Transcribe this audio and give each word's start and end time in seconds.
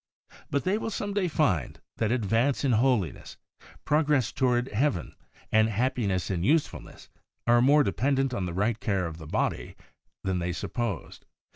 But 0.49 0.63
they 0.63 0.79
will 0.79 0.89
some 0.89 1.13
day 1.13 1.27
find 1.27 1.79
that 1.97 2.11
advance 2.11 2.63
in 2.65 2.71
Holiness, 2.71 3.37
progress 3.85 4.31
toward 4.31 4.67
Heaven 4.69 5.13
and 5.51 5.69
happiness 5.69 6.31
and 6.31 6.43
usefulness, 6.43 7.07
are 7.45 7.61
more 7.61 7.83
de 7.83 7.93
pendent 7.93 8.33
on 8.33 8.47
the 8.47 8.53
right 8.55 8.79
care 8.79 9.05
of 9.05 9.19
the 9.19 9.27
body 9.27 9.75
than 10.23 10.39
they 10.39 10.53
supposed. 10.53 11.27